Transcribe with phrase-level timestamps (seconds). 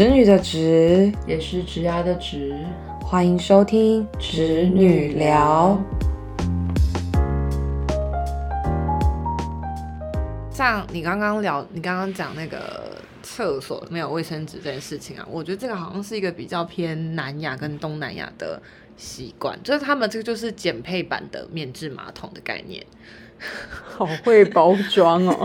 [0.00, 2.56] 侄女的侄，也是直牙的直。
[3.02, 5.78] 欢迎收听侄女聊。
[10.50, 18.58] 像你刚刚聊，你刚刚讲那个厕所没有卫生纸这件事情啊，我觉得这个好像是一个比较偏南亚跟东南亚的
[18.96, 22.82] 习惯，就是他们这个就是减配版的免治马桶的概念。
[23.86, 25.38] 好会包装哦。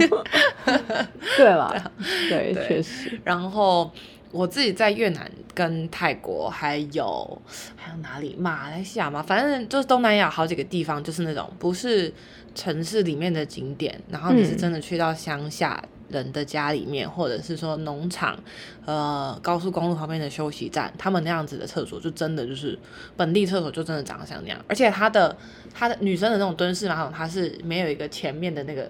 [1.36, 1.92] 对了，
[2.30, 3.20] 对，确实。
[3.24, 3.92] 然后
[4.36, 7.42] 我自己在越南、跟泰国，还有
[7.78, 8.36] 还有哪里？
[8.38, 12.14] 马来西亚嘛，反正就是东南亚好几个地方，就是那种不是
[12.55, 15.84] 城市里面的景点，然后你是真的去到乡下。
[16.08, 18.38] 人的家里面，或者是说农场，
[18.86, 22.77] 呃，高速公路旁边的休息站，他们那样子的厕所，就真的就是
[23.18, 24.58] 本地厕所，就真的长得像那样。
[24.68, 25.36] 而且它的
[25.73, 28.90] 它的女生的那种蹲式马桶，它是没有一个前面的那个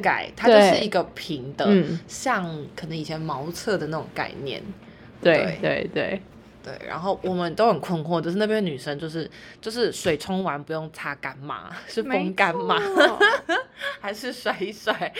[0.00, 1.68] 盖，它就是一个平的，
[2.08, 2.42] 像
[2.74, 4.62] 可能以前茅厕的那种概念。
[5.20, 6.22] 对对对。
[6.64, 11.70] 对，然后我们都很困惑，就是那边女生就是就是水冲完不用擦干嘛？
[11.86, 12.80] 是风干嘛？
[14.00, 15.12] 还是甩一甩？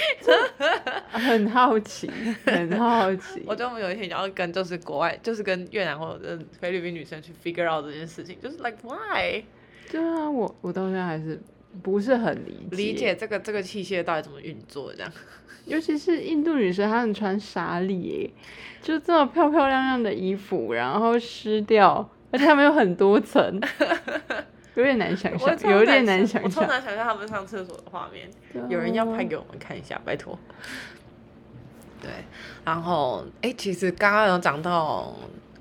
[1.12, 2.10] 很好奇，
[2.46, 3.42] 很好奇。
[3.46, 9.44] 我觉得我们有一天要跟就是国外，就是跟越南或者菲律宾女生去 figure out 这件事情，就是 like why？
[9.90, 11.38] 对啊，我我到现在还是
[11.82, 15.12] 不是很理解理解这个这个器械到底怎么运作这样。
[15.66, 18.30] 尤其是印度女生，她们穿纱丽，
[18.82, 23.60] 就这么漂漂亮亮的衣服，然后湿掉，而且她们有很多层，
[24.76, 26.42] 有点难想象，有点难想象。
[26.44, 28.28] 我超难想象她们上厕所的画面，
[28.68, 30.38] 有人要拍给我们看一下，拜托。
[32.02, 32.10] 对，
[32.64, 35.16] 然后哎，其实刚刚有讲到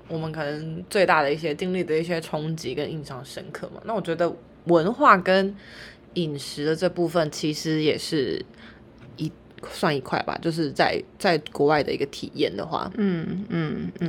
[0.06, 4.30] 我们可能最大的一些经历的一些冲击跟印象深刻嘛，那我觉得
[4.64, 5.56] 文化跟
[6.12, 8.44] 饮食的这部分其实也是。
[9.72, 14.08] 算一块吧，就是在在国外的一个体验的话，嗯嗯对。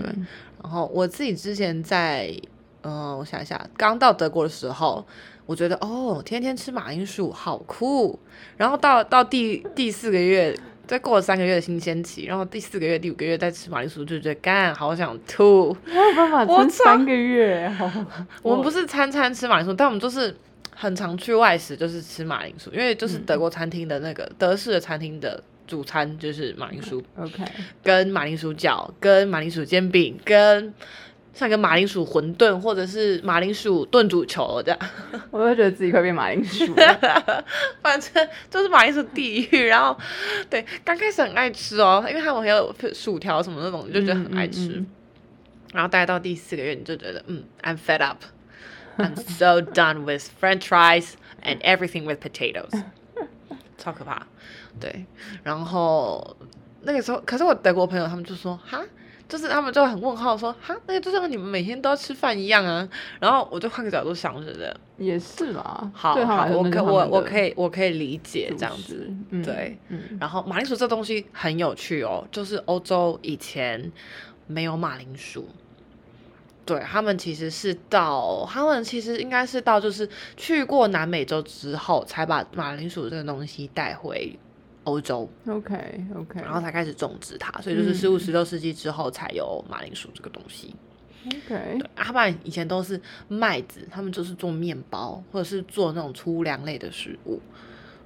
[0.62, 2.34] 然后我自己之前在，
[2.81, 5.06] 嗯，我想一下，刚到德国的时候，
[5.46, 8.19] 我觉得哦，天天吃马铃薯好酷。
[8.57, 10.57] 然后到到第第四个月，
[10.88, 15.75] 再过了三个月的新鲜期，然后第四个月、第五个月再吃马铃薯，就觉得干，好想吐。
[15.85, 17.72] 没有办法吃三个月。
[18.41, 20.35] 我们不是餐餐吃马铃薯，但我们就是。
[20.78, 27.44] 很常去外食，就是吃马铃薯，因为就是德国餐厅的那个德式的餐厅的主餐就是马铃薯，OK，
[27.84, 30.74] 跟马铃薯饺，跟马铃薯煎饼，跟
[31.34, 34.80] 像个马铃薯馄饨，或者是马铃薯炖煮球这样，
[35.31, 36.74] 我都觉得自己快变马铃薯，
[37.81, 39.66] 反正就是马铃薯地狱。
[39.66, 39.98] 然后
[40.50, 44.84] 对，刚开始很爱吃哦，因为他们还有薯条什么那种，就觉得很爱吃。
[45.74, 48.24] 然后待到第四个月，你就觉得嗯，I'm fed up。
[48.97, 52.72] I'm so done with French fries and everything with potatoes，
[53.78, 54.26] 超可怕。
[54.80, 55.06] 对，
[55.44, 56.36] 然后
[56.81, 58.81] 那个时候，可是我德国朋友他们就说，哈，
[59.28, 62.88] 就是他们就很问号，说，哈，那个就像你们每天都要吃饭一样啊。
[63.19, 65.91] 然后我就换个角度想着的，也是啦。
[65.94, 69.12] 好，好，我可我我可以我可以理解这样子。
[69.44, 69.78] 对，
[70.19, 73.91] 然后马铃薯这东西很有趣哦，就是欧洲以前
[74.47, 75.47] 没有马铃薯。
[76.68, 84.35] 对他们其实是到，他们其实应该是到，就是去过南美洲之后，才把马铃薯这个东西带回
[84.85, 85.29] 欧洲。
[85.47, 90.73] OK OK，然后才开始种植它，所以就是十五、十六世纪之后才有马铃薯这个东西。
[91.28, 97.41] OK，对，他们以前都是麦子，他们就是做面包或者是做那种粗粮类的食物。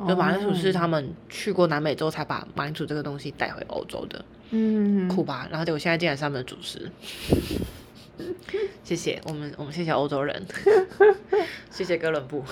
[0.07, 4.23] 就马铃薯是他们去过南美洲才把马铃薯这个东西带回欧洲的。
[4.51, 5.47] 嗯，酷吧？
[5.51, 6.89] 然后结果现在竟然是他们的主食。
[8.83, 10.45] 谢谢我们，我们谢谢欧洲人，
[11.69, 12.43] 谢谢哥伦布。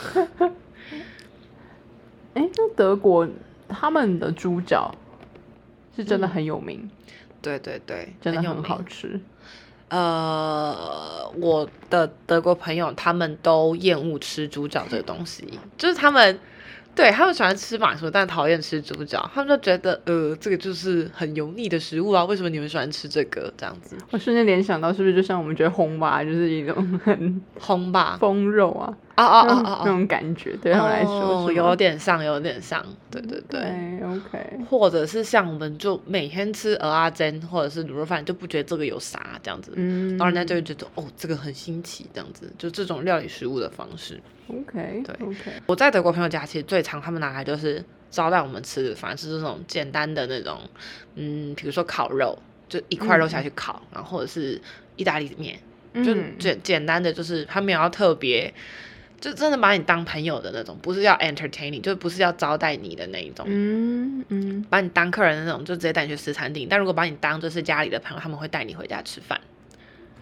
[2.33, 3.27] 哎，那德国
[3.67, 4.93] 他们的猪脚
[5.95, 6.89] 是真的很有名，
[7.41, 9.19] 对对对，真的很好吃。
[9.89, 16.39] 呃，我的德国朋友他们都厌恶吃猪脚这个东西，就是他们。
[16.95, 19.29] 对他们喜欢吃马薯，但讨厌吃猪脚。
[19.31, 22.25] 他们就觉得，呃，这个就是很油腻的食物啊。
[22.25, 23.53] 为什么你们喜欢吃这个？
[23.55, 28.97] 这样子，我瞬间联想到，是不是就像我们觉得烘吧，就是一种很烘吧 风肉啊？
[29.17, 29.81] 啊啊啊啊！
[29.83, 32.85] 那种感觉对他们来说有点像，有点像。
[33.09, 33.59] 对对对
[34.03, 34.59] ，OK。
[34.69, 39.71] 或者是像我们就每天吃鹅啊煎或者是卤肉饭，就不觉得这个有啥这样子。
[39.75, 40.11] 嗯。
[40.11, 44.21] 然后人家就会觉得，哦，这个很新奇，这样子，就这种料理食物的方式。
[44.49, 45.01] OK。
[45.03, 45.51] 对，OK。
[45.65, 50.59] 我在德国朋友家，其实最常他们拿来就是招待我们吃的，反而是这种简单的那种，
[51.15, 52.37] 嗯，比如说烤肉，
[52.69, 54.61] 就一块肉下去烤，然后或者是
[54.95, 55.57] 意大利面，
[56.05, 58.53] 就简简单的，就是他们要特别。
[59.19, 63.45] 就真的把你当朋友的那种，不是要 entertaining，就不是要招待你的那一种。
[63.49, 66.67] 嗯嗯，把你当客人的那种，就直接带你去吃餐厅。
[66.69, 69.39] 但如果把你当就是家里的朋友，他们会带你回家吃饭。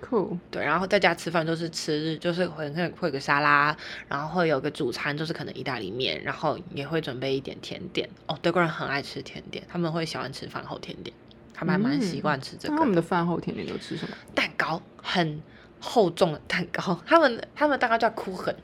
[0.01, 0.37] 酷。
[0.51, 3.75] 对，然后在家吃饭就是吃，就是会会会有个沙拉，
[4.07, 8.07] 然后会有个主餐，就是可能意大利面，然后也会准备一点甜点。
[8.27, 11.15] 哦，德国人很爱吃甜点，他们会喜欢吃饭后甜点，
[11.53, 12.73] 他们还蛮习惯吃这个。
[12.73, 14.15] 那他们的饭后甜点都吃什么？
[14.33, 15.41] 蛋糕，很
[15.79, 17.01] 厚重的蛋糕。
[17.05, 18.55] 他们他们蛋糕叫哭痕，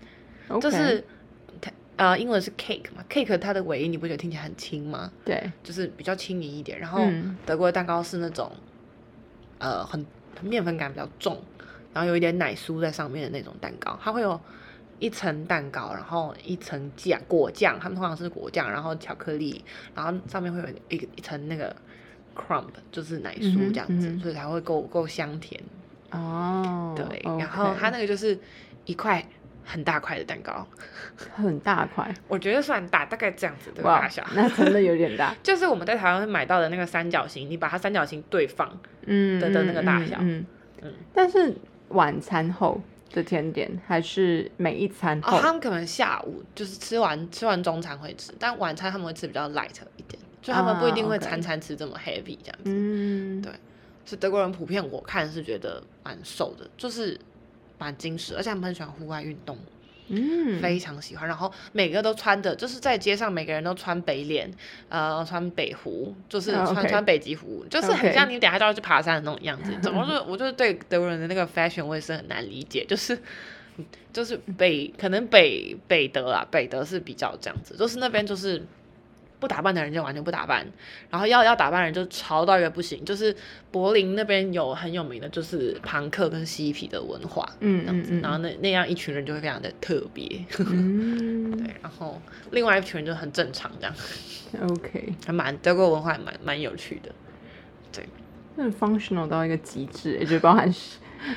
[0.59, 1.03] 就是
[1.61, 5.11] 它呃英文是 cake 嘛，cake 它的尾音你不觉得听起来很轻吗？
[5.23, 6.79] 对，就是比较轻盈一点。
[6.79, 6.99] 然后
[7.45, 8.51] 德国的蛋糕是那种
[9.59, 10.05] 呃很
[10.41, 11.39] 面粉感比较重，
[11.93, 14.39] 然后有一点奶酥在上面的那种蛋糕，它会有
[14.97, 19.63] 一层蛋糕，然后一层酱果酱，他们通常是果酱，然后巧克力，
[19.95, 21.75] 然后上面会有一一层那个
[22.35, 25.61] crumb，就是奶酥这样子，所以才会够够香甜。
[26.11, 28.37] 哦，对，然后它那个就是
[28.85, 29.23] 一块
[29.63, 30.65] 很大块的蛋糕，
[31.35, 35.35] 很大块， 我觉得算大，大概这样子的大小，那真的有点大。
[35.43, 40.45] 就是我们在台湾买到的那个三角形，你把它三角形对放，嗯的的那个大小，嗯
[40.81, 40.93] 嗯。
[41.13, 41.53] 但是
[41.89, 42.81] 晚餐后
[43.13, 53.51] 的甜点还是每一餐后，他们可能下午就是吃完吃完中餐会吃，但晚餐他们会吃比较 light 一点，就他们不一定会餐餐吃这么 heavy 这样子，嗯，对。
[54.03, 57.17] 是德国人普遍，我看是觉得蛮瘦的，就是
[57.81, 59.57] 蛮矜持，而且他们很喜欢户外运动，
[60.09, 61.27] 嗯，非常喜欢。
[61.27, 64.53] 然后每个都穿的，就是在街上每个人都穿北脸，
[64.87, 69.73] 呃，穿北服，就是穿穿北极服，就是很像你等下就要去爬山的那种样子。
[69.81, 73.17] 怎么就我就是对德国人的那个 fashion 我也是很难理解，就是
[74.13, 78.63] 就是北可能北北德啊，北德是比较这样子，就是那边就是。
[79.41, 80.65] 不打扮的人就完全不打扮，
[81.09, 83.03] 然后要要打扮人就潮到一个不行。
[83.03, 83.35] 就是
[83.71, 92.21] 柏林那边有很有名的，就是朋克跟嬉皮的文化，嗯嗯嗯，然后那那样一群人就会非常的特别，嗯， 对，然后
[92.51, 93.95] 另外一群人就很正常这样
[94.69, 97.11] ，OK，还蛮德国文化蛮蛮有趣的，
[97.91, 98.05] 对，
[98.55, 100.71] 那 functional 到一个极致，也就包含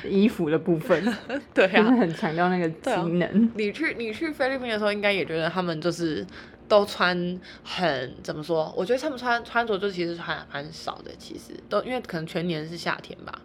[0.07, 1.03] 衣服的部分，
[1.55, 3.51] 对啊，很强调那个机能。
[3.55, 6.23] 你去你去菲律宾的时候，应该也觉得他们就是。
[6.67, 8.73] 都穿很怎么说？
[8.75, 13.41] 我觉得他们穿穿着就其实还蛮少的，其实都因为可能全年是夏天吧。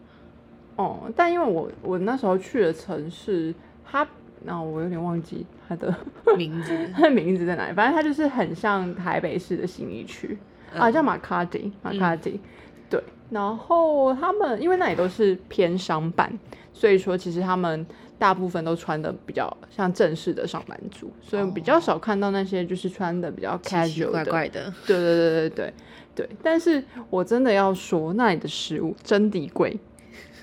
[0.76, 4.06] 哦，但因为我我那时候去的城市，它
[4.44, 5.94] 那我有点忘记它的
[6.36, 7.74] 名字， 它的名字在哪里？
[7.74, 10.38] 反正它就是很像台北市的新一区
[10.74, 12.40] 啊，叫马卡迪，马卡迪。
[12.88, 16.32] 对，然后他们因为那里都是偏商办，
[16.72, 17.86] 所以说其实他们。
[18.20, 24.70] 大部分都穿的比较像正式的上班族，所以比较少看到那些就是穿的比较 casual 怪怪的。
[24.86, 25.74] 对对对对对
[26.14, 26.30] 对。
[26.42, 29.74] 但是我真的要说，那里的食物真的贵，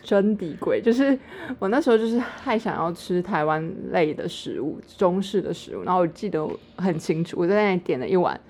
[0.01, 0.81] 真的贵。
[0.81, 1.15] 就是
[1.59, 5.83] 我那时候就是太想要吃台湾类的食物，中式的食物。
[5.83, 8.41] 然后我记得很清楚，我在那里点了一碗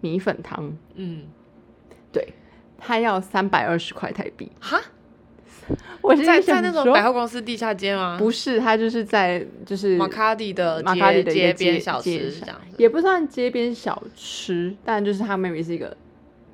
[0.00, 1.22] 米粉汤，嗯，
[2.10, 2.34] 对，
[2.76, 4.50] 它要三百二十块台币。
[4.58, 4.80] 哈？
[6.02, 8.16] 我在在那种百货公司地下街吗？
[8.18, 15.96] 不是，它就是在就是马卡迪的马卡迪的街边小吃这样，也不算街边小吃，但就是它 maybe 是一个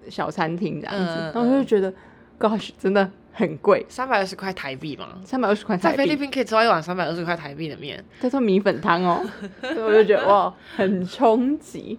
[0.08, 1.32] 小餐厅这样子。
[1.34, 1.92] 然后我就觉得
[2.38, 5.18] ，Gosh，真的很贵，三百二十块台币嘛？
[5.24, 9.24] 三百二十块台币，在菲律宾可以吃到一碗三百二十块台币的面，叫做米粉汤哦。
[9.62, 11.98] 所以我就觉得 哇，很冲击。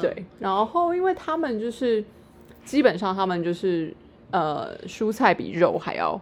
[0.00, 2.04] 对，然后因为他们就是
[2.64, 3.92] 基本上他们就是
[4.30, 6.20] 呃蔬菜比肉还要。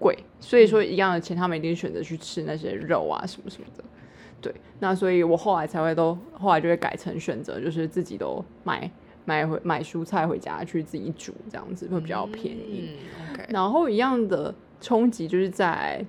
[0.00, 3.84] 贵，所以说一样的钱，他们一定选择去吃那些肉啊什么什么的。
[4.40, 8.90] 对，那所以我后来才会都后来就会改成选择，就是自己都买
[9.26, 12.96] 买回买蔬菜回家去自己煮，这样子会比较便宜。
[13.50, 16.02] 然后一样的冲击就是在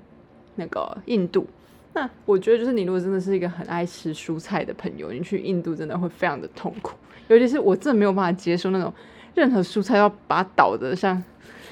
[0.56, 1.46] 那个印度，
[1.92, 6.96] 那我觉得就是你如果真的是一个很爱吃蔬菜的朋友，你去印度真的会非常的痛苦，
[7.28, 8.94] 尤其是我真的没有办法接受那种
[9.36, 11.22] 任何蔬菜要把它捣的像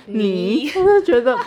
[0.07, 1.37] 泥，我就觉得。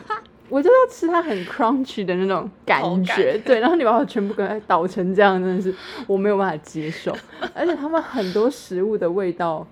[0.52, 5.74] 我就要吃它很 crunchy 的那种感觉，对，然后你把我全部给它捣成这样，真的是
[6.06, 7.16] 我没有办法接受。
[7.54, 9.66] 而且他们很多食物的味道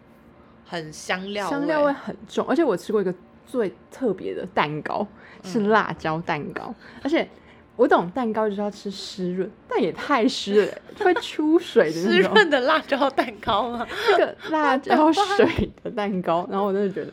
[0.64, 2.46] 很香料，香料味很重。
[2.48, 3.12] 而且我吃过一个
[3.44, 5.06] 最特别的蛋糕，
[5.44, 6.74] 是辣椒蛋糕。
[7.02, 7.28] 而且
[7.76, 10.72] 我懂蛋糕就是要吃湿润，但也太湿了，
[11.04, 12.12] 会出水的那种。
[12.16, 13.86] 湿润的辣椒蛋糕吗？
[14.12, 17.12] 那个 辣椒水的蛋糕，然后我真的觉得，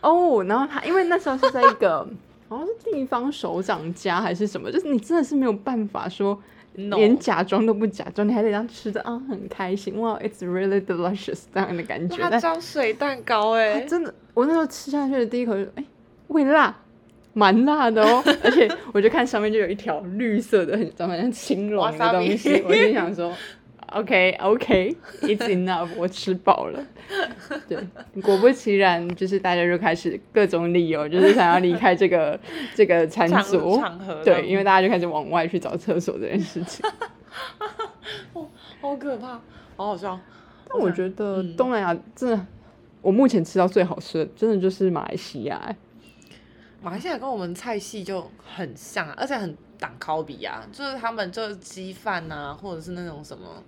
[0.00, 2.08] 哦，然后他因为那时候是在一个。
[2.52, 6.40] 好像是地方首长家还是什么，就是你真的是没有办法说，
[6.74, 12.16] 连假装都不假装，你还得这样吃的啊，很开心哇，It's really delicious 这样的感觉。
[12.18, 15.84] 辣椒水蛋糕哎，真的，我那时候吃下去的第一口就哎，
[16.28, 16.74] 微辣，
[17.34, 23.32] 蛮辣的哦， 而且我就看上面就有一条绿色的，很长得像青龙的东西，我就想说
[23.94, 26.84] OK OK，It's enough，我吃饱了。
[27.68, 27.78] 对，
[28.22, 32.38] 果不其然，就是大家就开始各种理由，就是想要离开这个
[32.74, 34.22] 这个餐桌场合。
[34.24, 36.84] 对，因为大家就开始往外去找厕所这件事情。
[38.32, 38.48] 哦，
[38.80, 39.40] 好可怕，
[39.76, 40.18] 好好笑。
[40.68, 42.46] 但我觉得东南亚真的，
[43.02, 45.76] 我目前吃到最好吃的，真的就是马来西亚。
[46.82, 53.60] 马来西亚跟我们菜系就很像，而且很挡烤比啊，就是他们就是鸡饭呐，或者是那种什么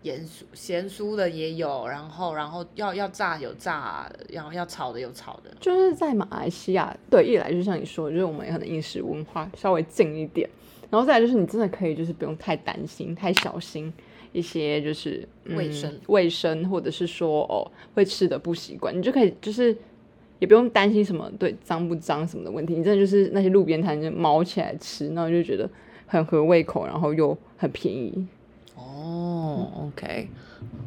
[0.00, 5.54] 盐酥咸酥的也有，然后然后要要炸有炸，然后要炒的有炒的。
[5.60, 10.48] 就是在马来西亚，对，一来就像你说，就是我们可能饮食文化稍微近一点，
[10.88, 13.92] 然后再来就是你真的可以就是不用太担心、太小心
[14.32, 19.76] 一些就是卫生卫生，或者是说哦会吃的不习惯，你就可以就是。
[20.38, 25.68] 也不用担心什么对脏不脏什么的问题，你真的就是那些路边摊就毛起来吃，然后就觉得
[26.06, 28.26] 很合胃口，然后又很便宜。
[28.76, 30.28] 哦，OK，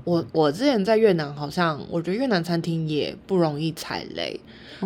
[0.06, 4.40] 我我之前在越南，好像我觉得越南餐厅也不容易踩雷，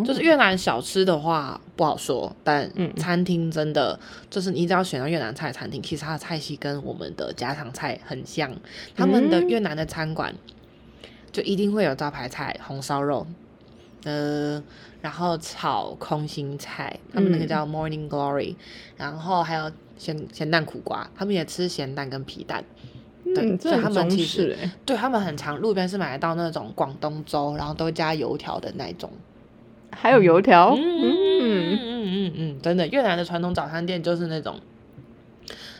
[0.04, 8.50] 就是越南小吃的话不好说，但餐厅真的就是你只要选到越南菜餐厅，其实它的菜系跟我们的家常菜很像，
[8.96, 10.34] 他们的越南的餐馆
[11.30, 13.24] 就一定会有招牌菜红烧肉。
[14.04, 14.62] 呃，
[15.00, 18.54] 然后炒空心菜，他们那个叫 Morning Glory，
[18.96, 22.64] 然后还有咸咸蛋苦瓜，他们也吃咸蛋跟皮蛋，
[23.24, 29.10] 对，所以他们其实对他们很常路边是买得到那种广东粥，然后都加油条的那种，
[29.90, 30.80] 还有油条，嗯？
[30.80, 34.60] 嗯嗯嗯嗯，真的，越南的传统早餐店就是那种，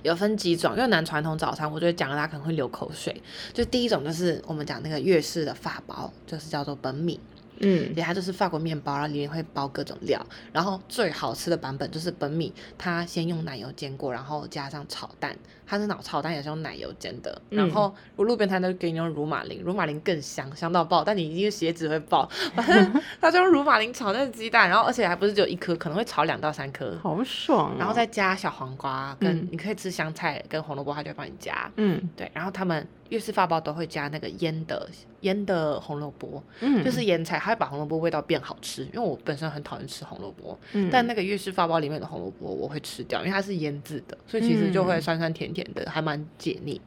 [0.03, 7.21] 有分几种越南传统早餐，我觉得讲了大家可能会流口水，就第一种就是我们讲那个粤式的法包，就是叫做本米。
[7.61, 15.37] 嗯，对它就是法国面包，然后里面会包各种料，然后最好吃的版本就是本米，它先用奶油煎过，然后加上炒蛋，
[15.67, 32.87] 它是脑炒蛋也是用奶油煎的，然后我路边摊都给你用乳马林，乳马林更香，香到爆，但你一定鞋子会爆，反 正它就用乳马林炒那个鸡蛋，然后而且还不是只有一颗，可能会炒两到三颗，好爽，然后再加小黄瓜，跟你可以吃香菜跟红萝卜，它就会帮你加，嗯，对，然后他们。
[33.09, 38.83] 粤式发包都会加那个腌的腌的红萝卜，嗯，就是腌菜，它会把红萝卜味道变好吃。
[38.87, 46.79] 因为我本身很讨厌吃红萝卜，嗯，但那个粤式发包里面的红萝卜我会吃掉，因为它是腌制的，所以其实就会酸酸甜甜的，还蛮解腻。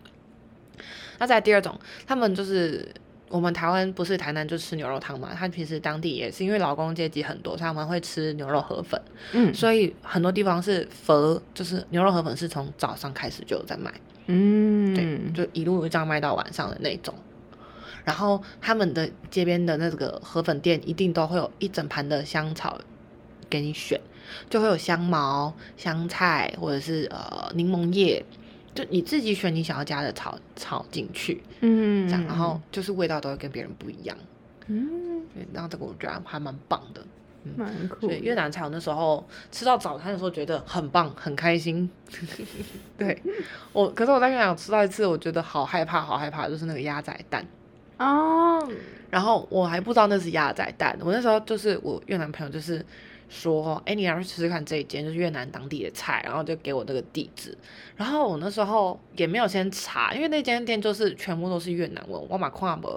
[1.17, 2.88] 那在第二种，他们就是
[3.27, 9.01] 我们台湾不是台南就吃牛肉汤嘛，他平时当地也是因为劳工阶级很多，他们会吃牛肉河粉，
[9.33, 13.91] 嗯，所以很多地方是佛，就是牛肉河粉是从早上开始就有在卖。
[14.27, 17.13] 嗯，对，就一路这样卖到晚上的那种。
[18.05, 22.79] 然后他们的街边的那个河粉店一定都会有一整盘的香草
[23.49, 23.99] 给你选，
[24.49, 28.25] 就会有香茅、香菜或者是呃柠檬叶，
[28.79, 31.43] 就你自己选你想要加的草草进去。
[31.62, 34.17] 嗯，这样，然后就是味道都会跟别人不一样。
[34.67, 37.01] 嗯，然后这个我觉得还蛮棒的。
[37.55, 41.89] 蛮酷，所以越南菜我那时候吃到早餐的时候觉得很棒，很开心。
[42.98, 43.17] 对
[43.71, 47.45] 我，可是我在越南吃到一次，我觉得好害怕，好害怕，就是那个鸭仔蛋
[47.98, 48.69] 哦。
[49.09, 52.86] 然后我还不知道那是鸭仔蛋，我那时候就是我越南朋友就是
[53.29, 57.57] 说，哎，你要去吃吃看这一间，就是越南当地的菜，然后就给我那个地址。
[57.95, 62.89] 然后我那时候也没有先查，因为那间店就是全部都是越南文，我马跨门。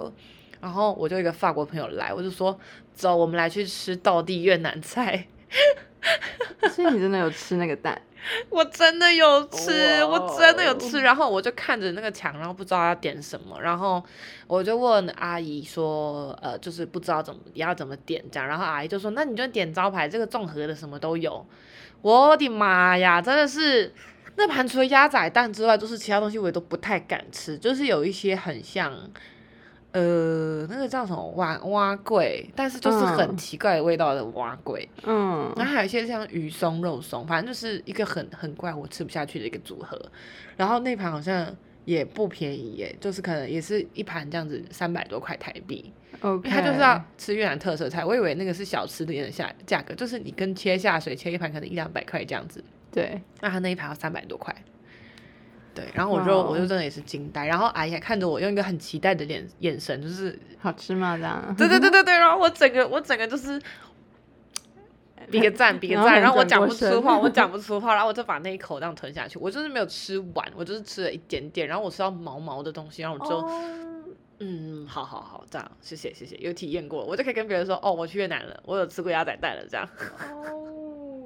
[0.59, 2.57] 然后我就一个法国朋友来，我就说
[2.93, 5.27] 走，我们来去吃道地越南菜。
[6.71, 8.01] 所以你真的有吃那个蛋？
[8.49, 11.01] 我真的有吃，我真的有吃。
[11.01, 13.61] 然后我就看着那个墙，然后不知道要点什么。
[13.61, 14.03] 然后
[14.47, 18.47] 我就问阿姨说，呃，就是不知道怎么要怎么点这样。
[18.47, 21.45] 然后阿姨就说，那你就点招牌，这个综合的什么都有。
[22.01, 23.93] 我的妈呀，真的是
[24.35, 28.93] 那盘除了鸭仔蛋之外，就是其他东西我也都不太敢吃，就是有一些很像。
[29.93, 34.89] 呃，那个叫什么蛙蛙桂，但是就是很奇怪的味道的蛙桂。
[35.03, 39.99] 嗯，然后还有一些像鱼松、肉松，反正就是一个很很怪我吃不下去的一个组合。
[40.57, 45.93] 然后那盘好像也不便宜耶，就是可能也是一盘这样子三百多块台币。
[46.21, 52.63] OK，他就是要吃越南特色菜，我以为那个是小吃的下价格，就是你跟切下水切一盘可能一两百块这样子。
[52.91, 54.55] 对，那他那一盘要三百多块。
[55.75, 61.17] 对，然后我就我就真的也是惊呆，然后阿姨还看着我用一个很期待的眼眼神，就是好吃吗？
[61.17, 61.55] 这样？
[61.57, 63.59] 对对对对对，然后我整个我整个就是
[65.31, 73.47] 比个赞比个赞，然后我讲不出话，我 讲不出话，然后我就把那一口这样吞下去，我就是没有吃完，我就是吃了一点点，然后我吃到毛毛的东西，然后我就
[74.39, 79.87] 嗯，好好好，这样谢谢谢谢，有体验过，我就可以跟别人说哦，我去越南了，我有吃过鸭仔蛋了，这样。
[80.29, 80.72] 哦，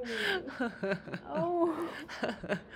[1.29, 1.69] 哦，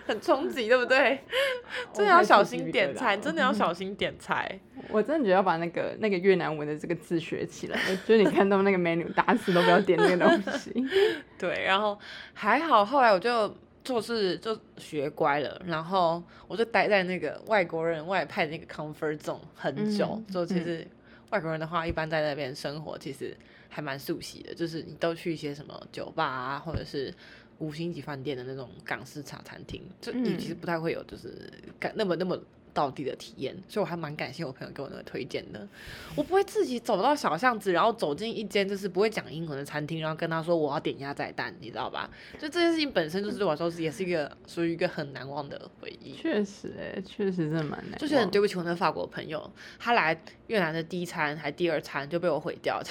[0.06, 1.20] 很冲击，对不对？
[1.94, 4.60] 真的要小心点菜，真的要小心点菜。
[4.90, 10.74] 我真的觉得要把那个那个越南文的这个字学起来，就是你看到那个 menu，打死都不要点那个东西。
[11.40, 11.98] 对，然后
[12.34, 20.22] 还好，后来我就做事就学乖了，然后我就待在那个外国人外派那个 comfort zone 很久。
[20.32, 20.86] 就其实
[21.30, 23.38] 外国人的话，一般在那边生活，其实。
[23.72, 27.12] 还蛮熟悉的，就是你都去一些什么酒吧啊，或者是
[27.58, 31.50] 五星级饭店的那种港式茶餐厅，就你其实不太会有就是
[31.80, 32.40] 感那么那么。
[32.74, 35.68] 到底的体验，所以我还蛮感谢我朋友给我那个推荐的。
[36.16, 42.10] 我不会自己走到小巷子，然后走进一间就是不会讲英文的餐厅，然后跟他说我要点鸭仔蛋，你知道吧？
[42.40, 46.16] 就这件事情本身就是对我来说是也是一个属于一个很难忘的回忆。
[46.16, 48.00] 确实，哎，确实真的蛮难。
[48.00, 52.82] 就是很对不起我那法国朋友，他来越南的第一餐还第二餐就被我毁掉。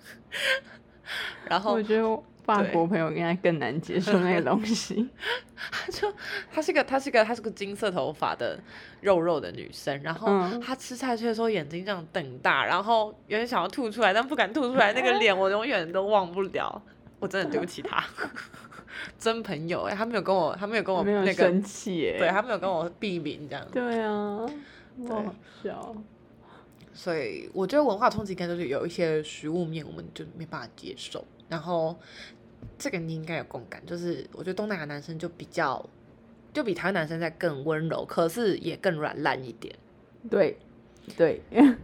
[1.48, 2.22] 然后我觉得。
[2.56, 5.06] 法国朋友应该更难接受那个东西，
[5.70, 6.10] 他就
[6.50, 8.58] 她是个她是个她是个金色头发的
[9.02, 10.28] 肉肉的女生，然后
[10.58, 16.82] 她吃菜的时候眼睛这样瞪大，然后有点想要吐出来，但不敢吐出来，那个 脸我永远都忘不了，
[17.20, 18.02] 我真的对不起她，
[19.18, 24.46] 真朋友哎，他没有跟我他没有跟我那个生气哎，对他没有跟我避免这样，对啊，
[25.06, 25.94] 好笑，
[26.94, 31.94] 所以我觉得文化冲击感就是有一些食物面我们就没办法接受，然后。
[32.78, 35.84] 这个你应该有共感，就是我觉得东南亚男生就比较，
[36.52, 39.74] 就比台湾男生在更温柔，可是也更软烂一点。
[40.30, 40.56] 对，
[41.16, 41.76] 对，嗯，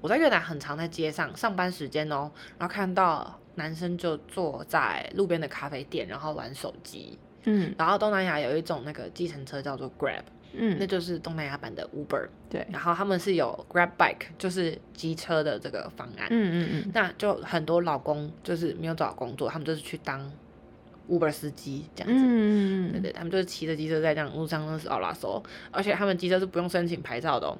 [0.00, 7.18] 我在越南很常在街上上班时间哦，然后看到男生就坐在路边的咖啡店，然后玩手机。
[7.44, 10.22] 嗯，然后东南亚有一种那个计程车叫做 Grab。
[10.54, 20.30] 嗯，那就是东南亚版的 Uber，对，然后他们是有 Grab Bike，就是机车的这个方案，嗯嗯嗯，那就很多老公就是没有找工作，他们就是去当
[21.08, 27.58] Uber 司机这样子，嗯嗯对对，他们就是骑着机车在这样路上那是奥拉索，而且他们机车是不用申请牌照的哦。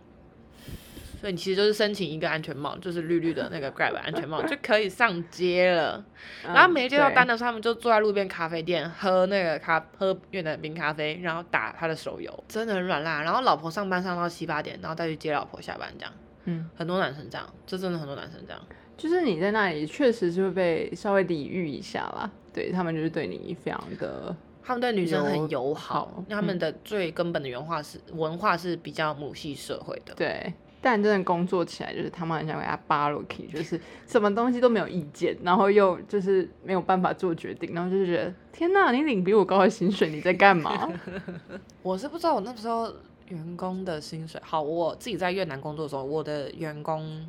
[1.22, 6.04] 所以你其实就是申请一个安全帽，就是绿绿的那个 Grab 安全帽就可以上街了。
[6.42, 13.22] 然后没接到单的时候，他们就坐在路边咖啡店喝那个咖喝越南冰咖啡，然后打他的手游，真的很软烂。
[13.22, 16.12] 然后老婆上班上到七八点，然后再去接老婆下班这样。
[16.46, 18.60] 嗯，很多男生这样，这真的很多男生这样。
[18.96, 22.28] 就是你在那里确实是会被稍微抵御一下啦。
[22.52, 26.24] 对他们就是对你非常的，他们对女生很友好。
[26.28, 30.12] 他们的最根本的原话是文化是比较母系社会的。
[30.16, 30.52] 对。
[30.82, 40.92] 但真的工作起来，就是他们很想给他扒落去，就是什么东西都没有意见，然后又就是没有办法做决定，然后就是觉得天哪，你领比我高的薪水，你在干嘛？
[41.82, 42.92] 我是不知道我那时候
[43.28, 44.40] 员工的薪水。
[44.44, 47.24] 好，我自己在越南工作的时候，我的员工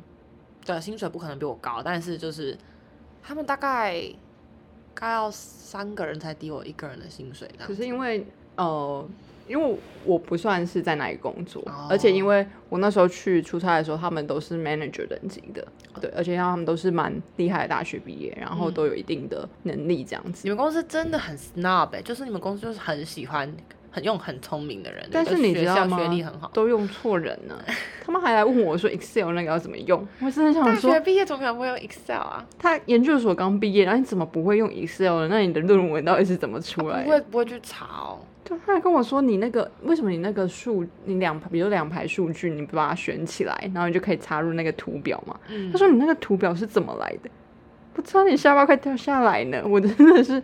[0.66, 2.58] 的薪水不可能比我高，但是就是
[3.22, 4.02] 他们大概
[4.92, 7.48] 该要三个人才抵我一个人的薪水。
[7.60, 9.08] 可是因为呃。
[9.46, 15.66] 因为我不算是在哪里工作，而且因为我那时候去出差的时候，他们都是 manager 等级的，
[16.00, 20.42] 对，而且他们都是蛮厉害的大学毕业，然后都有一定的能力这样子。
[20.44, 23.52] 你们公司真的很 snob，就是你们公司就是很喜欢
[23.90, 25.96] 很用很聪明的人，但是你知道吗？
[25.98, 27.56] 学历很好，都用错人呢。
[28.04, 32.46] 他们还来问我说 Excel 那个要怎么用，我真的想说，大学毕业怎么可能不会用 Excel 啊？
[32.58, 35.28] 他研究所刚毕业，然后你怎么不会用 Excel 呢？
[35.28, 37.02] 那你的论文到底是怎么出来？
[37.04, 38.18] 不会不会去查哦。
[38.56, 45.38] 对，他还跟我说：“你那个为什么你那个数，你两比如两排数据，你不把它选起来，然后你就可以插入那个图表嘛？”
[45.72, 47.30] 他说：“你那个图表是怎么来的？
[47.96, 49.62] 我差点下巴快掉下来呢！
[49.66, 50.42] 我真的是。”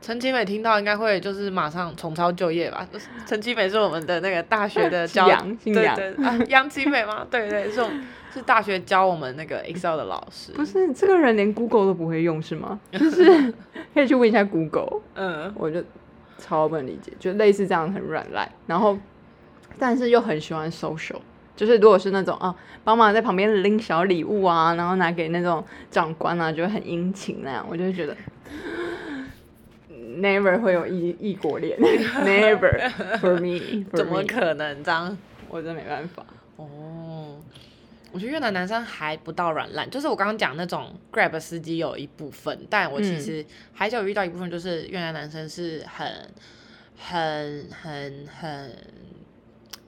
[0.00, 2.86] 陈其美听到应该会就是马上重操旧业吧？
[3.24, 5.26] 陈其美是我们的那个大学的 教，
[5.64, 7.26] 对对啊，杨其美吗？
[7.30, 7.82] 对对，是
[8.34, 10.52] 是大学教我们那个 Excel 的老师。
[10.52, 12.78] 不是这个人连 Google 都不会用是吗？
[12.92, 13.24] 就是
[13.94, 15.00] 可以去问一下 Google。
[15.14, 15.82] 嗯，我就。
[16.44, 18.98] 超不能理解，就类似这样很软烂，然后
[19.78, 21.16] 但是又很喜欢 social，
[21.56, 22.54] 就是如果是那种啊，
[22.84, 28.14] 帮忙在旁边拎小礼物啊，然后拿给那种长官啊，就很殷勤那样，我就会觉得
[30.18, 31.78] never 会有异异国恋，
[32.22, 35.16] never for me，怎么可能这样？
[35.48, 36.24] 我真没办法
[36.56, 37.36] 哦。
[38.14, 46.08] 我觉得越南男生还不到软烂，就是我刚刚讲那种 Grab 司机有一部分，但我其实还是有遇到一部分，就是越南男生是很、
[46.96, 48.72] 很、很、很，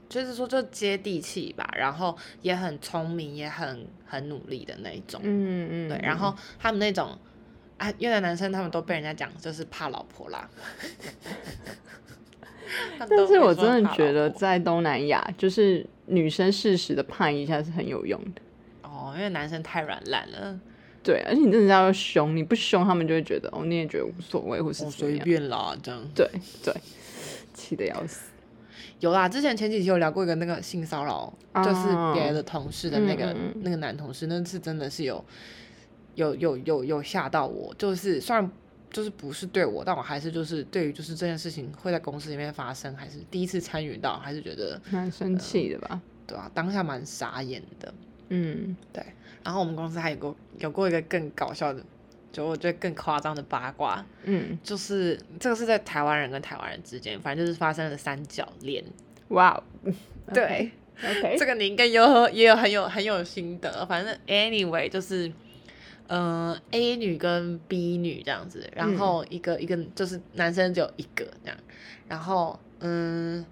[0.09, 5.21] 就是说就接地气吧，然后也很聪明，也很很努力的那一种。
[5.23, 5.89] 嗯嗯。
[5.89, 7.17] 对，然后他们那种
[7.79, 10.51] 啊，越南男生他们都被人家讲就是怕老婆啦。
[12.99, 18.43] 但是我真的觉得在东南亚，就是女生适时的判一下是很有用的。
[18.83, 20.59] 哦，因为男生太软烂了。
[21.03, 26.01] 对，而且你真的要凶，你不凶，他们就会觉得哦，你也觉得无所谓，或是我随便啦，这样。
[26.15, 26.29] 对
[26.65, 26.75] 对，
[27.55, 28.31] 气得要死。
[28.99, 35.25] 有啦，之前前几期有聊过一个那个性骚扰，就是别的同事的那个那个男同事，那次真的是有
[36.15, 38.51] 有有有有吓到我，就是虽然
[38.97, 46.01] 就是不是对我，但我还是就是对于就是这件事情会在公司里面发生，还是第一次参与到，还是觉得蛮生气的吧？
[46.27, 47.93] 对啊，当下蛮傻眼的。
[48.31, 49.05] 嗯，对。
[49.45, 51.85] 然后我们公司还有过有过一个更搞笑的，
[52.33, 58.83] 就我觉得更夸张的八卦，嗯，就是这个是在台湾人跟台湾人之间，反正就是发生了三角恋。
[59.29, 59.63] 哇，
[60.33, 60.71] 对
[61.05, 63.85] ，OK， 这个你应该有也有很有很有心得。
[63.85, 65.31] 反正 anyway 就是，
[66.09, 71.57] 嗯，A 女跟 B 女这样子，然后一个一个就是男生只有一个这样，
[72.09, 73.45] 然后嗯，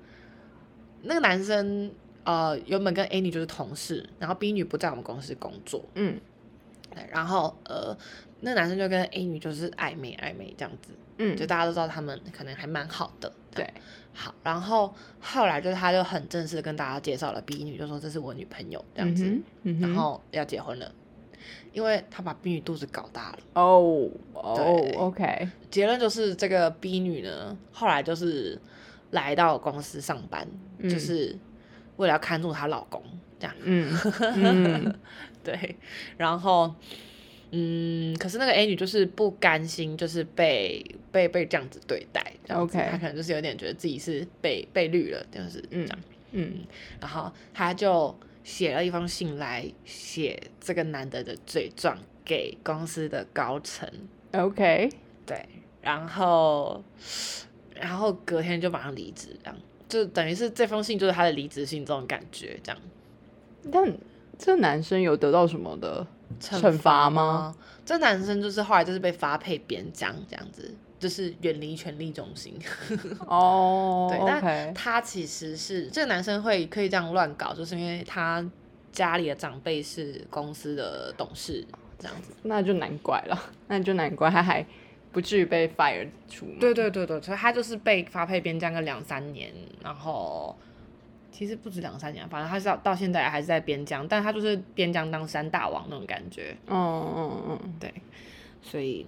[1.03, 1.90] 那个男生。
[2.27, 6.19] 呃，原本跟 A 女就是同事，然后 B 女不在我们公司工作，嗯，
[7.11, 7.95] 然后呃，
[8.40, 13.71] 那男生就跟 A 女就是暧昧暧昧这样子，嗯，就大家都知道他们可能还蛮好的，对，
[14.14, 20.90] 好，然后后来就是他就很正式的跟大家介绍了 B 女，就说这是我女朋友这样子，然后要结婚了，
[21.75, 28.59] 因为他把 B 女肚子搞大了，哦哦，OK，结论就是这个 B 女呢，后来就是
[29.11, 30.49] 来到公司上班，
[30.85, 31.37] 就是。
[31.97, 33.01] 为了要看住她老公，
[33.39, 34.93] 这样，嗯，
[35.45, 35.77] 对，
[36.17, 36.75] 然后，
[37.53, 45.99] 嗯，可是那个 A 女就是不甘心，就是被被被这样子对待，OK，她可能就是有点觉得自己是被被绿了，就是这样，
[46.33, 46.65] 嗯，
[47.01, 48.13] 然后她就
[48.45, 53.89] 写了一封信来写这个男的的罪状给公司的高层
[54.33, 54.91] ，OK，
[55.27, 55.49] 对，
[55.81, 56.85] 然后，
[57.75, 59.57] 然后隔天就马上离职，这样。
[59.89, 62.81] 就等于是这封信就是他的离职信这种感觉，这样。
[63.73, 63.97] 但
[64.39, 66.07] 这男生有得到什么的
[66.41, 67.55] 惩罚吗？
[67.85, 72.59] 这男生就是后来就是被发配边疆，这样子，就是远离权力中心。
[73.29, 78.43] 哦，对，但他其实是这个男生会可以这样乱搞，就是因为他
[78.90, 81.62] 家里的长辈是公司的董事，
[81.99, 82.33] 这样子。
[82.45, 83.38] 那就难怪了，
[83.69, 84.64] 那就难怪他还。
[85.12, 86.45] 不至于被 fire 出。
[86.59, 89.49] 对对对对，所以他就是被发配边疆个两三年，
[89.81, 90.57] 然后
[91.31, 96.57] 其实不止两三年，反正他是到到现在还是在边疆，但他就是边疆当山大王那种感觉。
[96.67, 96.77] 嗯
[97.17, 97.95] 嗯嗯，对，
[98.61, 99.07] 所以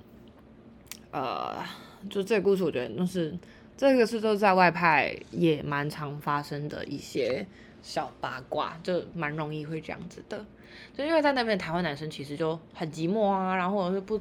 [1.11, 1.61] 呃，
[2.09, 3.37] 就这个故事，我觉得就是
[3.77, 7.47] 这个是都在外派也蛮常发生的一些
[7.83, 10.45] 小八卦，就蛮容易会这样子的。
[10.95, 14.21] 就因为在那边台湾男生其实就很寂寞啊，然后或者是不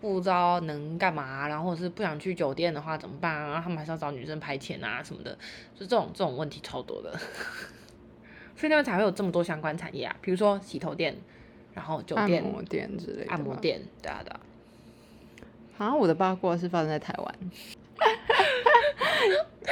[0.00, 3.60] 不知道能干嘛，然后或者是不想去酒店的话怎么办啊？
[3.60, 5.32] 他们还是要找女生排遣啊什么的，
[5.74, 7.10] 就这种这种问题超多的，
[8.54, 11.16] 所以那边才会有这么多相关产业啊，比如说洗头店，
[11.74, 14.40] 然后酒店、按摩店之类的，按摩店，对啊对啊。
[15.76, 17.34] 好像我的八卦是发生在台湾，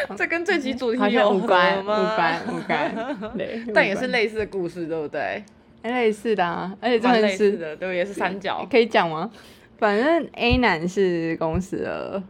[0.17, 2.01] 这跟这集主题有关吗？
[2.01, 5.43] 无关无关， 对，但也是类似的故事，对不对？
[5.83, 9.31] 类似的啊，而且真的是的，对，也是三角，可以讲吗？
[9.79, 12.23] 反正 A 男是公司的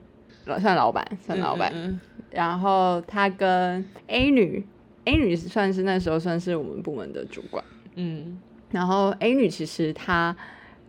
[0.46, 4.66] 老算老板，算老板，然后他跟 A 女
[5.04, 7.62] ，A 女算是那时候算是我们部门的主管，
[7.94, 8.40] 嗯，
[8.72, 10.34] 然后 A 女其实她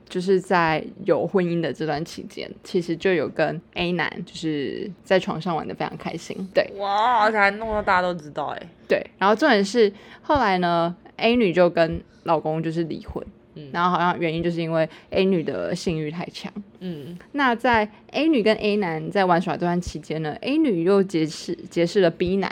[0.07, 9.91] 就是在有婚姻的这段期间，其实就有跟 A 男就是在床上玩的非常开心，对，哇，而且还弄到大家都知道，哎，对，然后重点是
[10.21, 22.51] 后来呢，A 女就跟老公就是离婚，嗯，然后好像原因就是因为 A 女的性欲太强，嗯，那在 A 女跟 A 男在玩耍这段期间呢，A 女又结识结识了 B 男，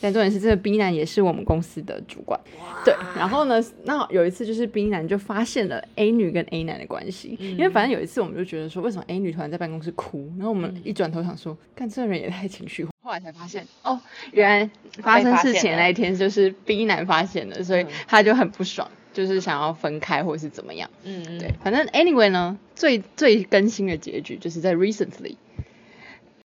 [0.00, 2.38] 但重点是这个 B 男也是我们公司的主管，
[2.84, 14.00] 对，然后呢，那有一次就是 B 男就发现了 A 女跟 A 男的关系，因为反正有一次我们就觉得说，为什么 A 女突然在办公室哭，然后我们一转头想说，看这人也太情绪化，后来才发现，哦，
[14.32, 14.70] 原来
[15.02, 18.90] 发生事情那一天就是 B 男发现的，所以他就很不爽。
[19.12, 25.34] 就是想要分开或者是怎么样，嗯嗯，对，反正 anyway 呢，最最更新的结局就是在 recently，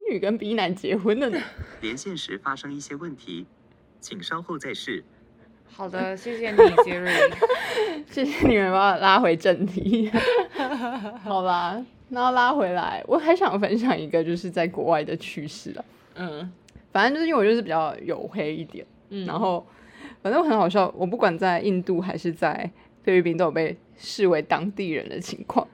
[0.10, 1.40] 女跟 B 男结婚了呢。
[1.82, 3.46] 连线时发生一些问题，
[4.00, 5.04] 请稍后再试。
[5.68, 7.34] 好的，谢谢你，Siri。
[8.10, 10.10] 谢谢你们把我拉回正题。
[11.24, 15.86] 好吧，然后拉回来，我还想分享一个就是在国外的趣事啊。
[16.16, 16.52] 嗯，
[16.92, 19.66] 反正就是因为我就是比较黝黑一点，嗯，然后。
[20.22, 22.72] 反正很好笑，我不管在印度还是在
[23.04, 25.68] 菲律宾，都有被视为当地人的情况。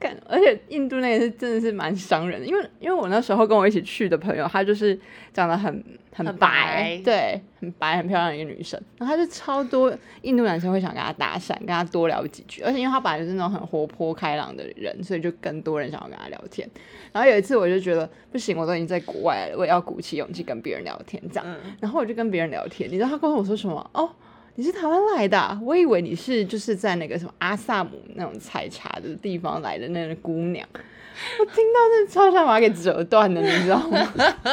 [0.00, 4.98] 干，而且印度那个是真的是蛮伤人的，因为因为我那时候跟我一起去的朋友，她就是
[5.32, 5.72] 长得很
[6.12, 16.68] 很很白，对，很白很漂亮的一个女生，然后她就超多印度男生会想跟她搭讪，跟她多聊几句，而且因为她本来就是那种很活泼开朗的人，所以就更多人想要跟她聊天。
[17.12, 21.44] 然后有一次我就觉得不行，我都已经在国外了，我也要鼓起勇气跟别人聊天这样。
[21.46, 23.90] 嗯，然后我就跟别人聊天，你知道她跟我说什么？
[23.92, 24.10] 哦，
[24.56, 30.66] 你是台湾来的啊、我以为你是就是在那个什么阿萨姆那种采茶的地方来的那个姑娘。
[31.38, 33.98] 我听到是超想把它给折断的，你知道吗？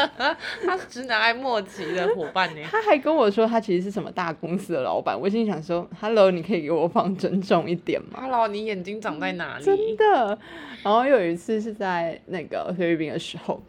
[0.66, 2.62] 他是直男癌末期的伙伴呢。
[2.70, 9.64] 他还跟我说他其实是什么大公司的老板，我心里想说，Hello，你可以给我放尊重一点吗？Hello，你眼睛长在哪里？
[9.64, 10.38] 真的。
[10.84, 13.62] 然后有一次是在那个菲律宾的时候，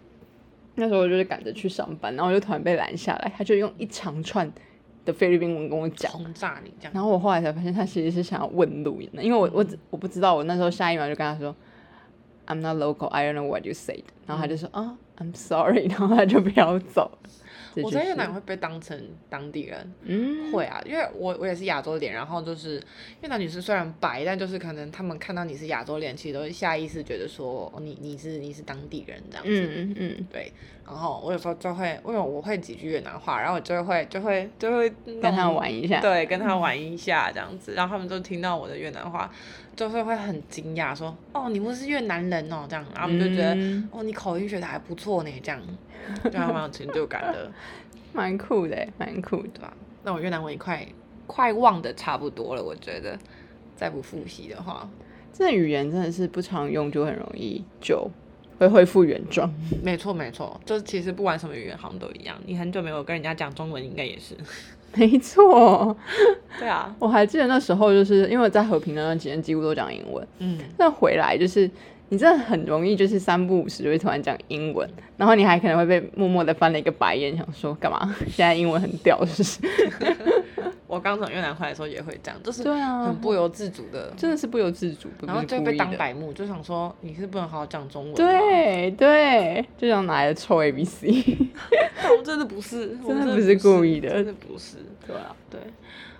[0.74, 4.50] 那时候我就是赶着去上班，然后我就突然被拦下来，他就用一长串
[5.04, 6.10] 的菲律宾文跟我讲。
[6.12, 6.92] 轰炸你这样。
[6.94, 11.54] 然后我后来才发现，他其实是想要问路的，因为我我只我不知道，我那时候下一秒就跟他说
[12.46, 14.04] ，I'm not local, I don't know what you said。
[14.26, 17.10] 然后他就说，啊、i m sorry，然后他就不要走。
[17.82, 22.82] 这我就是在越南会被当成当地人，嗯，会啊，因为我我也是亚洲脸，然后就是
[23.22, 29.72] 越南女生虽然白，但就是可能他们看到你是亚洲脸，其实都会下意识觉得说，哦，你你是你是当地人这样子。
[29.76, 30.52] 嗯嗯，对，
[30.86, 36.00] 然后我有时候就会，因为我会几句越南话，然后我就会就会就会跟他玩一下。
[36.00, 39.30] 对，跟他玩一下这样子，然后他们就听到我的越南话，
[39.76, 45.60] 就会会很惊讶，说：“哦，你不是越南人哦。”这样，然后我们就觉得：“嗯哦，你口音学的还不错呢。”这样，
[46.24, 47.50] 就还蛮有成就感的，
[48.12, 49.48] 蛮酷的，蛮酷的。
[49.54, 49.72] 对吧？
[50.04, 50.86] 那我越南文也快
[51.26, 53.18] 快忘的差不多了，我觉得
[53.76, 54.88] 再不复习的话，
[55.32, 58.10] 这语言真的是不常用就很容易就
[58.58, 59.52] 会恢复原状。
[59.82, 64.34] 没错没错，就是其实不管什么语言好像都一样，你很久没有跟人家讲中文，应该也是。
[64.96, 65.94] 没错，
[66.58, 71.70] 对啊，我还记得那时候就是因为我在和平那段时间几乎都讲英文，嗯，那回来就是
[72.10, 78.14] 你真的很容易就是三不五时就会突然讲英文，然后你还可能会被默默的翻了一个白眼，想说干嘛？
[78.28, 79.60] 现在英文很屌是不是？
[80.88, 85.76] 我刚从越南回来的时候也会这样，就是对啊很不由自主的，真的是不由自主，然后就被。
[85.76, 88.16] 当白目，就想说你是不能好好讲中文吗？
[88.16, 91.12] 对对，就想拿来臭 A B C，
[92.02, 94.78] 但我真的不是， 我真的的不是故意的真的不是。
[95.06, 95.60] 对啊，对，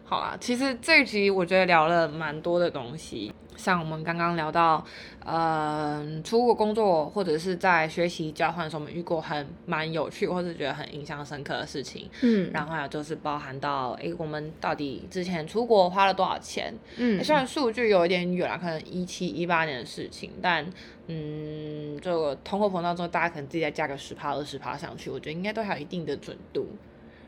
[0.05, 4.83] 好啦，其实这一集我觉得聊了蛮多的东西，像我们刚刚聊到，
[5.27, 12.09] 嗯、出国工作或者是在学习交换的时候，我们遇过很蛮有趣或者觉得很印象深刻的事情。
[12.23, 16.73] 嗯然后还有就是包含到，诶，我们到底之前出国花了多少钱？
[16.97, 20.65] 嗯虽然数据有一点远了，可能一七一八年的事情，但
[21.09, 26.67] 嗯，这个通货膨胀之后，大家可能自己再加个十趴二十趴上去，我觉得应该都还有一定的准度。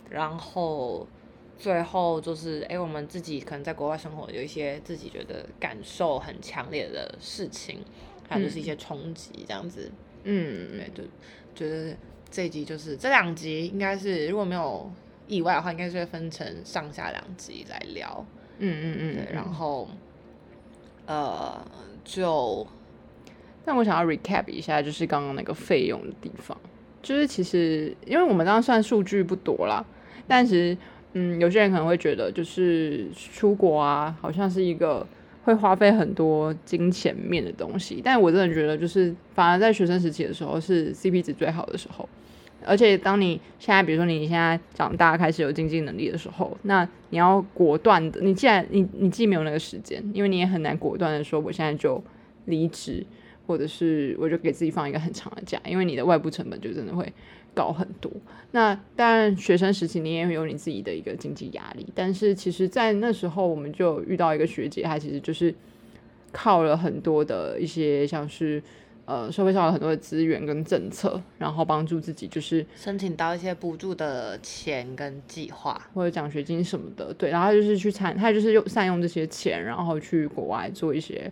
[0.08, 1.06] 然后
[1.60, 7.80] 最后就是，哎，我们自己可能在国外生活，有一些自己觉得感受很强烈的事情，
[8.26, 9.92] 还有就是一些冲击这样子。
[10.24, 11.04] 嗯对，就
[11.54, 11.94] 觉得
[12.30, 14.90] 这一集就是这两集应该是如果没有
[15.28, 18.24] 意外的话，应该是会分成上下两集来聊。
[18.58, 19.86] 嗯嗯嗯，对，然后
[21.04, 21.62] 呃，
[22.02, 22.66] 就
[23.66, 26.58] 但我想要 recap 一下，就是刚刚那个费用的地方，
[27.02, 29.84] 就是其实因为我们刚刚算数据不多啦，
[30.26, 30.76] 但是
[31.14, 35.06] 嗯，有些人可能会觉得就是出国啊，好像是一个
[35.44, 42.08] 会花费很多金钱面的东西，但我真的觉得就是反而在学生时期的时候是 CP 值最好的时候。
[42.66, 52.04] 而且当你现在，比如说你现在长大开始有经济能力的时候，那你要果断的，你既然你你既没有那个时间，因为你也很难果断的说我现在就
[52.44, 53.02] 离职，
[53.46, 57.10] 或者是我就给自己放一个很长的假，因为你的外部成本就真的会
[57.54, 58.10] 高很多。
[58.52, 65.54] 那当然，学生时期你也有你自己的一个经济压力，但是其实，在那时候我们就遇到一个学姐，她其实就是
[66.32, 68.60] 靠了很多的一些像是
[69.04, 75.80] 呃社会上有很多的资源跟政策，然后帮助自己就是申请到一些补助的钱跟计划。
[75.94, 81.30] 或者奖学金什么的，对，然后他就是去参，她就是用善用这些钱，然后去国外做一些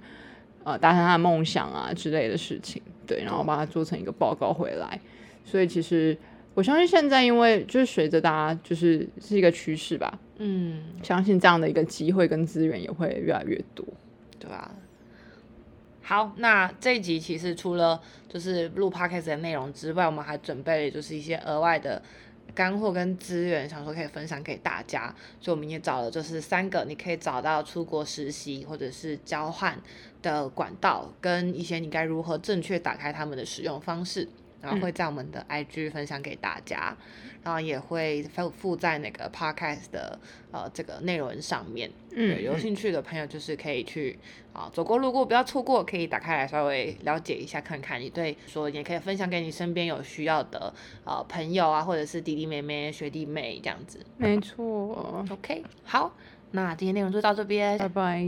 [0.63, 5.01] 呃达成他的梦想啊之类的事情，对，然后把它做成一个报告回来。
[5.49, 6.17] 所以其实
[6.53, 13.87] 我相信现在，因为就是随着大家就是是一个趋势吧，嗯，相信这样的一个机会跟资源也会越来越多。
[14.39, 14.71] 对啊。
[16.03, 22.03] 好，那这一集其实除了就是录 podcast 的内容之外，我们还准备了就是一些额外的
[22.55, 25.15] 干货跟资源，想说可以分享给大家。
[25.41, 29.79] 所以我们也找了就是三个你可以找到出国实习或者是交换
[30.23, 34.27] 的管道，跟一些你该如何正确打开他们的使用方式。
[34.61, 36.97] 然后会在我们的 IG 分享给大家，
[37.43, 40.19] 然后也会附附在那个 Podcast 的
[40.51, 41.91] 呃这个内容上面。
[42.11, 44.19] 对，有兴趣的朋友就是可以去
[44.53, 48.01] 啊走过路过不要错过，可以打开来稍微了解一下看看。
[48.01, 54.05] 你对说也可以分享给你身边有需要的呃朋友啊，或者是弟弟妹妹、学弟妹这样子。
[54.17, 55.25] 没错。
[55.31, 56.13] OK，好，
[56.51, 58.27] 那今天内容就到这边，拜拜。